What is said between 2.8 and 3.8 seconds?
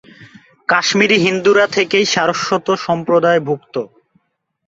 সম্প্রদায়ভুক্ত।